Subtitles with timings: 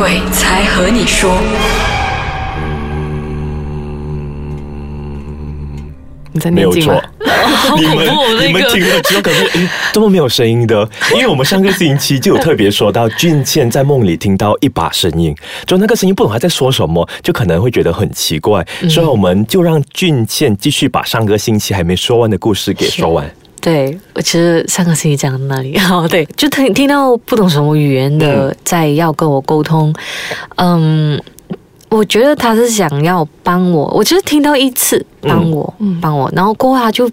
[0.00, 1.30] 鬼才和你说。
[6.32, 7.02] 你在没有错念经吗？，
[7.54, 8.72] 好你们恐怖那你们个。
[8.72, 10.88] 听了之后，可是诶，怎么没有声音的？
[11.12, 23.30] 因为我们上个星期就有特别说到，俊倩在梦里听到一把声音，就那个声音不懂他在说什么，就可能会觉得很奇怪，所以我们就让俊倩继续把上个星期还没说完的故事给说完。
[23.60, 29.94] 对，我其实上个星期讲的那里，哦，对，就听听到不懂什么语言的在要跟我沟通，
[30.56, 31.20] 嗯，
[31.90, 37.10] 我觉得他是想要帮我，我就是听到一次帮我，帮我，然后过后他就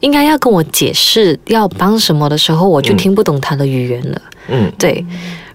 [0.00, 2.96] 应该要跟我解释要帮什么的时候，我就嗯。
[2.96, 4.70] 听不懂他的语言了，嗯。
[4.78, 5.04] 对，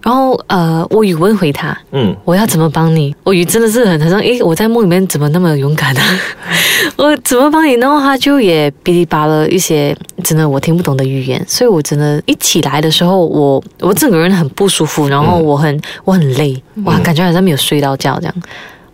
[0.06, 3.12] 然后呃，我语问回他，嗯，我要怎么帮你？
[3.24, 6.00] 我语真的是很很像，诶，我在梦里面怎么那么勇敢呢、
[6.96, 7.72] 我怎么帮你？
[7.72, 9.92] 然后他就也哔哩吧了一些
[10.22, 18.34] 真的我听不懂的语言，所以我真的，一起来的时候，我我整个人很不舒服，然后我很、我很累，哇，感觉好像没有睡到觉这样。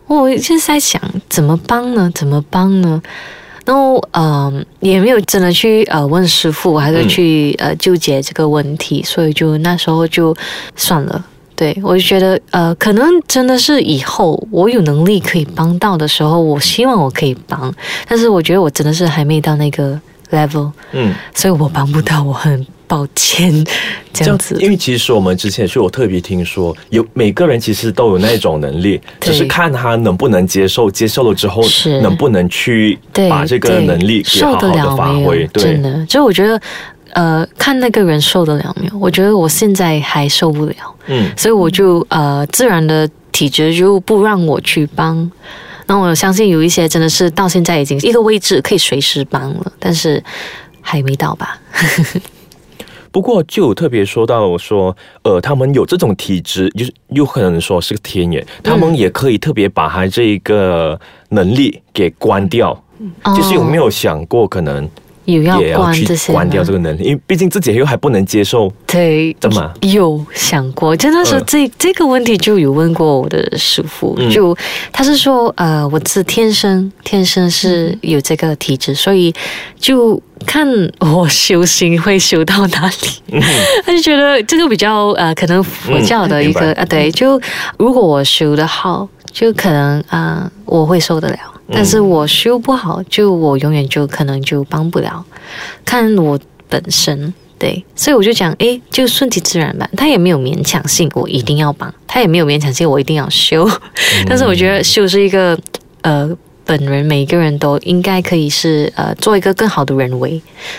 [0.06, 0.98] 我就是在想
[1.28, 2.10] 怎么帮呢？
[2.14, 3.02] 怎么帮呢？
[3.64, 10.34] 然后呃也没有真的去呃问师傅，还是去、呃纠结这个问题，所以就那时候就
[10.76, 11.24] 算了。
[11.54, 17.72] 对我就觉得呃，可能真的是以后我有能力可以帮到的时候，我希望我可以帮，
[18.08, 23.64] 但是我觉得我真的是还没到那个 level，嗯，所以我帮不到，我很抱歉
[24.12, 24.54] 这样子。
[24.60, 32.98] 因为其实我们之前是有特别听说，有每个人其实都有那种能力，对只是看他能不能接受，接受了之后是能不能去，
[33.30, 35.46] 把这个能力给好好的发挥。
[35.46, 36.60] 对真，的，就我觉得，
[37.14, 38.98] 呃，看那个人受得了没有？
[38.98, 40.74] 我觉得我现在还受不了，
[41.06, 45.30] 嗯所以我就呃，自然的体质就不让我去帮。
[45.86, 50.22] 那我相信有一些真的是到现在已经一个位置可以随时帮了，但是
[50.82, 51.58] 还没到吧？
[53.12, 62.76] 不过就有特别说到说，呃，他们有这种体质，就是有可能说是个天眼，他们也可以特别把他这一个能力给关掉。
[63.36, 64.88] 就是有没有有想过，可能
[65.24, 67.04] 也要关这些关掉这个能力？
[67.04, 70.96] 因为毕竟自己又还不能接受，对，怎么有想过？
[70.96, 74.56] 就那时候嗯这、这个问题就有问过我的师傅，嗯就
[74.92, 79.32] 他是说，呃，我是天生天生是有这个体质，所以
[79.78, 80.66] 就看
[80.98, 83.40] 我修行会修到哪里。
[83.84, 87.40] 他就觉得这个比较呃，可能佛教的一个、嗯啊，对，就
[87.78, 91.38] 如果我修的好，就可能啊、呃我会受得了。
[91.70, 95.24] 但是我修不好，就我永远就可能就帮不了。
[95.84, 96.38] 看我
[96.68, 99.88] 本身，对，所以我就讲，诶，就顺其自然吧。
[99.96, 103.68] 他也没有勉强性，我一定要帮；他也没有勉强性，我一定要修。
[104.26, 105.58] 但是我觉得修是一个，
[106.02, 106.28] 呃，
[106.64, 110.30] 本人每一个人都应该可以是呃，做一个更好的人为。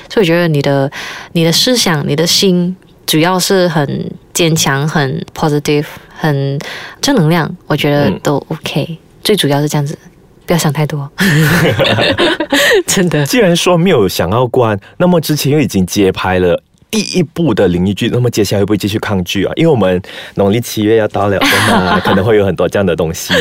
[0.10, 0.92] 所以我觉得你的
[1.32, 2.76] 你的思想、你的心，
[3.06, 5.86] 主要是很坚强、很 positive、
[6.24, 6.58] 很
[7.02, 8.98] 正能量，我觉得嗯都 OK。
[9.22, 9.98] 最主要是这样子，
[10.46, 11.10] 不要想太多，
[12.88, 13.26] 真的。
[13.26, 16.62] 既然说没有想要关，那么之前又已经接拍了。
[16.90, 19.52] 第一部的灵异剧，那么接下来会不会继续抗拒啊？
[19.56, 20.00] 因为我们
[20.36, 23.34] 农历七月要到了嘛， 可能会有很多这样的东西。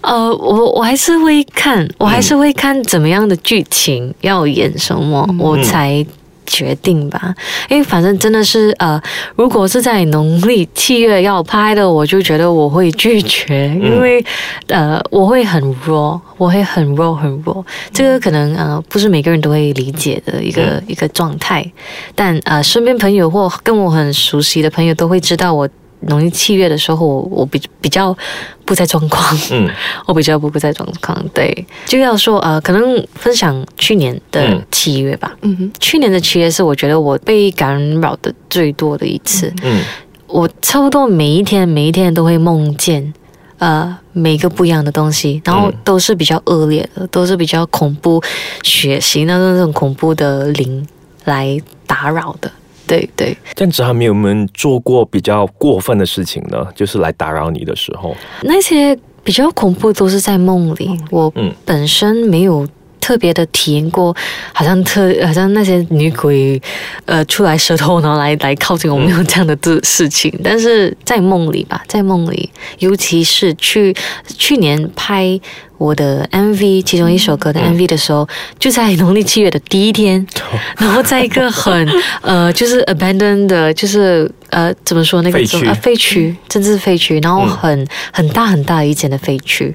[0.00, 6.04] 呃，我我还是会看，我还是会看怎么样的剧情要演什么，我才
[6.46, 7.34] 决定吧。
[7.68, 9.00] 因为反正真的是呃，
[9.36, 14.24] 如果是在农历七月要拍的，我就觉得我会拒绝，因为
[14.68, 17.64] 呃，我会很弱，我会很弱很弱。
[17.92, 21.64] 这个可能呃不是每个人都会理解的一个、一个状态，
[22.14, 25.68] 但呃，身边朋友或跟我很熟悉的朋友都会知道我。
[26.08, 28.16] 农历七月的时候，我我比比较
[28.64, 29.68] 不在状况，嗯。
[30.06, 35.36] 我比较不不在状况，对，就要说呃，可能分享去年的嗯七月吧。
[35.42, 35.56] 嗯。
[35.56, 39.82] 哼，去年的七月是我觉得我被干扰的最多的一次，嗯。
[40.26, 43.12] 我差不多每一天每一天都会梦见。
[43.58, 45.74] 呃，每个不一样的东西，然后嗯。
[45.84, 48.20] 都是比较恶劣的，都是比较恐怖、
[48.62, 50.86] 血腥的那种恐怖的灵
[51.24, 52.50] 来打扰的。
[52.86, 56.66] 对对，这样子他们有没有做过比较过分的事情呢？
[56.74, 61.52] 就是来打扰你的时候，那些比较恐怖都是在梦里，我嗯。
[61.64, 62.66] 本身没有
[63.04, 64.16] 特别的体验过，
[64.54, 66.60] 好像特好像那些女鬼
[67.04, 70.32] 呃出来舌头然后来来靠近我，没有这样的事事情。
[70.42, 72.48] 但是在梦里吧，在梦里，
[72.78, 73.94] 尤其是去
[74.38, 75.38] 去年拍
[75.76, 78.26] 我的 MV 其中一首歌的 MV 的时候，
[78.58, 80.26] 就在农历七月的第一天，
[80.78, 81.86] 然后在一个很
[82.22, 89.74] 呃就是 abandoned 的，就是呃怎么说那个废墟呃废墟，真是废墟，然后很、很大很大一间的废墟，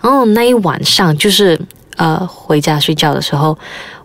[0.00, 1.58] 然后那一晚上就是
[1.98, 3.56] 呃回家睡觉的时候，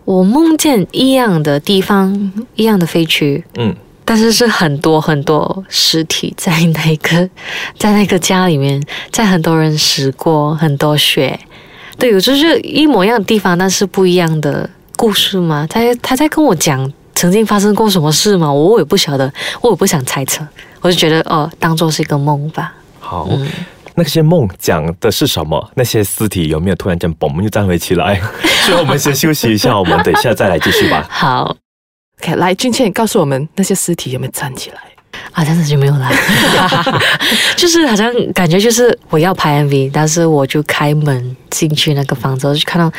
[0.04, 3.74] 我梦见一样的地方，一样的废墟，嗯
[4.06, 7.26] 但是是很多很多尸体在那个
[7.78, 8.78] 在那个家里面，
[9.10, 11.40] 在很多人死过，很多血。
[11.96, 15.66] 对，有就是一模一样的地方，但是不一样的故事嘛。
[15.70, 19.32] 他他在跟我讲曾经发生过什么事嘛，我也不晓得，
[19.62, 20.46] 我也不想猜测，
[20.82, 22.74] 我就觉得哦，当做是一个梦吧。
[23.00, 23.26] 好，
[23.96, 25.70] 那些梦讲的是什么？
[25.74, 28.20] 那些尸体有没有突然间嘣又站回起来？
[28.66, 31.06] 所以我们先休息一下，我们等一下再来继续吧。
[31.10, 31.56] 好
[32.22, 34.76] ，OK，来俊倩告诉我们那些尸体有没有站起来？
[35.30, 36.12] 啊，真的就没有来，
[37.56, 42.92] 就是好像感觉就是我要拍 MV，但是我就开门进去那个房子，我就看到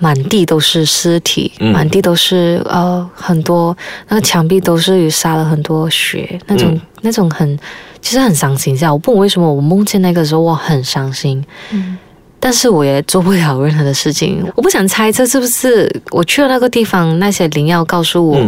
[0.00, 3.76] 满地都是尸体，满地都是呃很多
[4.08, 7.56] 那个墙壁都是有撒了很多血，那种那种很
[8.02, 8.76] 其实很伤心。
[8.76, 11.96] 这样我不懂为什么我梦见那个时候我很伤心，嗯，
[12.40, 14.44] 但是我也做不了任何的事情。
[14.56, 18.40] 我不想猜测是不是我去了那个地方，那些灵药告诉我。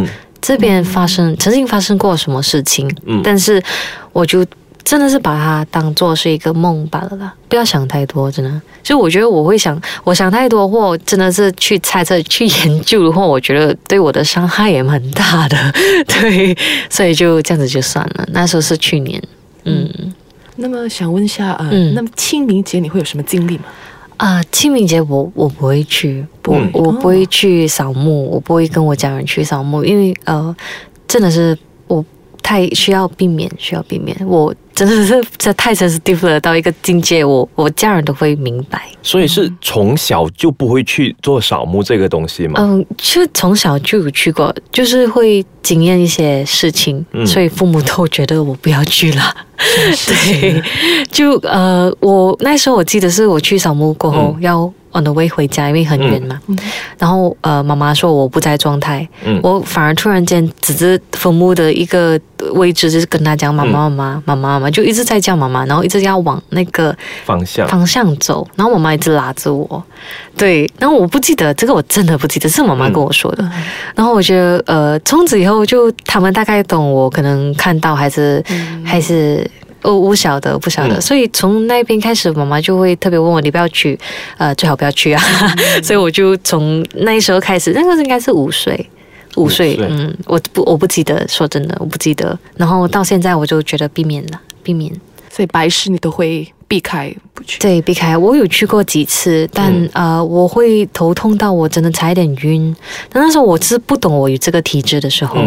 [0.45, 2.93] 这边发生曾经发生过什么事情？
[3.05, 3.63] 嗯，但是
[4.11, 4.45] 我就
[4.83, 8.61] 真的是把它当做是一个梦罢了啦，不要想太多，真的。
[8.83, 15.57] 所以我觉得我会想，我想太多或真的是去猜测、去研究的话，我觉得对我的伤害也蛮大的。
[16.05, 16.55] 对，
[16.89, 18.27] 所以就这样子就算了。
[18.33, 19.21] 那时候是去年，
[19.63, 20.13] 嗯。
[20.57, 23.63] 那么想问一下，呃，那么清明节你会有什么经历吗？
[24.17, 30.55] 啊，清明节我我不会去，不，我不会去扫墓，我不会跟我家人去扫墓，因为呃，
[31.07, 31.57] 真的是
[31.87, 32.05] 我
[32.43, 34.53] 太需要避免，需要避免我。
[34.73, 38.81] 真的是这太 sensitive 了，到一个境界，我我家人都会明白。
[39.01, 42.55] 所以是从小就不会去做扫墓这个东西吗？
[42.57, 49.35] 嗯，其实从小就有去过，就是会经验一些事情，所以父母都觉得我不要去了。
[49.57, 50.61] 对，
[51.11, 54.71] 就呃，我那时候我记得是我去扫墓过后要。
[54.93, 56.39] On the way 回家，因为很远嘛。
[56.97, 59.07] 然后呃，妈妈说我不在状态，
[59.41, 62.19] 我反而突然间指着坟墓的一个
[62.53, 66.95] 位置，就是跟他讲妈妈妈妈妈妈妈妈，就一直在叫妈妈，然后一直要往那个
[67.25, 68.47] 方向方向走。
[68.55, 69.83] 然后妈妈一直拉着我，
[70.37, 70.69] 对。
[70.79, 73.43] 然后我不记得这个，我真的不记得是妈妈跟我说的。
[73.95, 78.43] 然后我觉得呃，从此以后就他们大概懂我可能看到还是
[78.83, 79.49] 还是。
[79.83, 83.99] 我不晓得，不晓得，所以从那边开始，妈妈就会特别问我，你不要去，
[84.37, 85.21] 呃，最好不要去啊。
[85.83, 88.89] 所以我就从那时候开始，那个应该是五岁，
[89.35, 92.37] 五岁，嗯，我不，我不记得，说真的，我不记得。
[92.55, 94.91] 然后到现在，我就觉得避免了，避免。
[95.29, 97.59] 所以白事你都会避开不去。
[97.59, 98.15] 对，避开。
[98.15, 102.75] 我有去过几次，但呃，我会头痛到我真的差一点晕。
[103.09, 105.43] 但那时候我是不懂我有这个体质的时候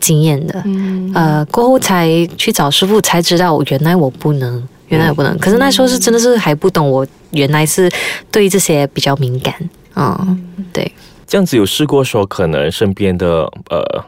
[0.00, 5.36] 经验的，嗯呃，过后才去找师傅才知道，原来我不能，原来我不能。
[5.38, 7.90] 可是那时候是真的是还不懂，我原来是
[8.30, 9.54] 对这些比较敏感。
[9.96, 10.42] 嗯，
[10.72, 10.90] 对。
[11.26, 14.04] 这样子有试过说，可能身边的呃。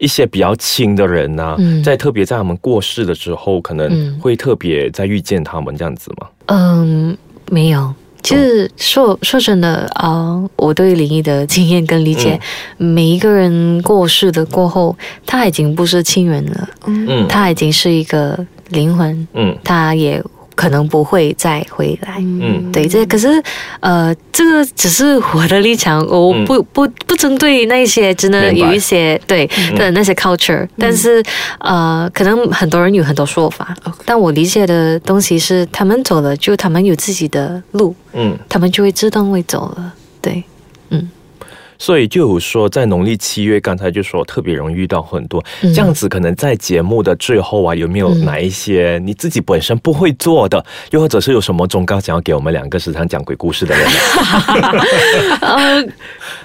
[0.00, 6.28] 一些比较亲的人呐，在特别在他们过世的时候，可能会特别在遇见他们这样子吗？
[6.46, 7.18] 嗯，
[7.50, 7.92] 没有。
[8.22, 12.38] 其实说说真的啊，我对灵异的经验跟理解，
[12.76, 18.38] 每一个人过世的过后，他已经不是亲人了，嗯，他已经是一个
[18.70, 20.22] 灵魂，嗯，他也。
[20.58, 23.40] 可能不会再回来，嗯，对，这可是，
[23.78, 31.22] 呃，这个只是我的立场，我不不不针对那些真的有一些对的那些 culture，但是，
[31.60, 33.72] 呃，可能很多人有很多说法，
[34.04, 40.57] 但我理解的东西是，他们走了，就他们有自己的路，嗯，他们就会自动会走了，对，嗯。
[41.78, 46.08] 所以就有说，在农历七月，刚才就说特别容易遇到很多这样子。
[46.08, 53.86] 可能在节目的最后啊，有没有哪一些你自己本身不会做的，又或者是有什么忠告想要给我们两个时常讲鬼故事的人？
[55.40, 55.82] 呃，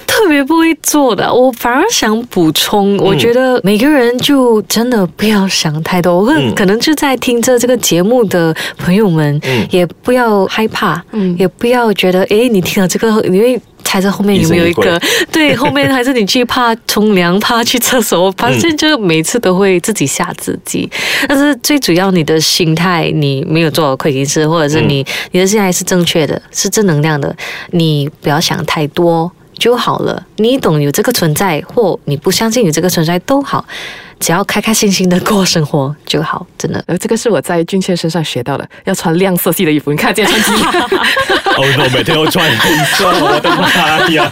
[0.06, 6.24] 特别不会做的，我反而想补充，我觉得每个人就真的不要想太多。
[6.24, 11.04] 我可能就在听着这个节目的朋友们，也不要害怕，
[11.38, 13.60] 也不要觉得哎，你听了这个，因为。
[13.84, 15.00] 猜测后面有没有一个？
[15.32, 18.26] 对，后面还是你去怕冲凉，怕去厕所。
[18.26, 20.90] 我 发现就每次都会自己吓自己。
[21.28, 27.36] 但是最主要，你的心态你没有做亏心事，或者是你你的心态是正确的，是正能量的，
[27.72, 30.24] 你不要想太多就好了。
[30.38, 33.66] 你懂有这个存在，或你不相信有这个存在都好。
[34.20, 36.84] 只要开开心心的过生活就好，真的。
[36.88, 39.92] 呃，这个是我在俊倩身上学到的，要穿亮色系的衣服。
[39.92, 40.66] 你看，今天穿金。
[41.56, 44.32] 哦，我每天都穿黑色，我的妈呀！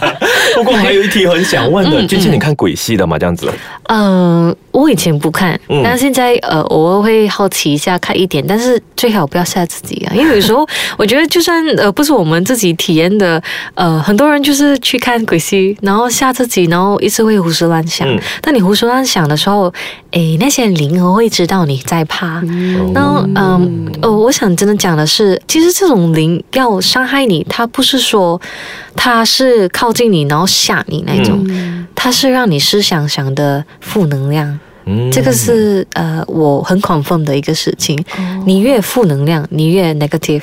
[0.56, 3.16] 不过还有一题很想问的，俊倩，你看鬼戏的吗？
[3.16, 3.52] 这样子？
[3.84, 10.66] 嗯，我以前不看，但是现在呃，偶尔会好奇一下看一点，但是最好不要吓自己啊，因为有时候
[10.98, 13.40] 我觉得，就算呃不是我们自己体验的，
[13.74, 18.08] 呃，很多人就是去看鬼戏，然后吓自己，然后一直会胡思乱想。
[18.40, 19.71] 但你胡思乱想的时，候，
[20.12, 22.42] 诶，那些灵哦会知道你在怕。
[22.94, 28.40] 然后，嗯，呃，我想真的讲的是，其实这种灵要伤害你，它不是说
[28.94, 31.46] 它是靠近你然后吓你那种，
[31.94, 34.58] 它是让你思想想的负能量。
[34.84, 35.10] 嗯。
[35.10, 37.98] 这个是呃，我很 confirm 的一个事情。
[38.44, 40.42] 你越负能量，你越 negative，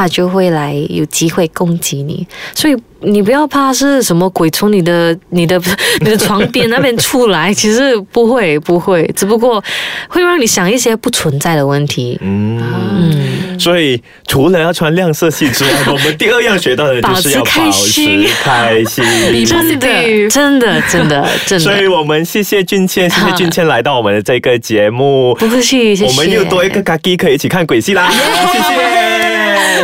[0.00, 2.26] 它就会来有机会攻击你。
[2.54, 5.60] 所以你不要怕是什么鬼从你的、你的、
[6.00, 9.62] 你的床边那边出来， 其实不会，不会，只不过
[10.08, 12.18] 会让你想一些不存在的问题。
[12.22, 12.58] 嗯。
[12.60, 19.04] 嗯，所以除了要穿亮色系之外，我们第二样学到的就是要保保持开心开心。
[19.44, 25.34] 真的，真的，真的，真所以，我们谢谢俊倩，谢谢俊倩来到我们的这个节目。
[25.34, 26.06] 不客气，谢谢。
[26.06, 28.10] 我们又多一个嘎叽可以一起看鬼戏啦！
[28.10, 29.09] 谢谢，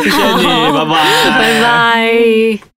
[0.02, 0.94] 谢谢你，拜拜，
[1.38, 2.75] 拜拜。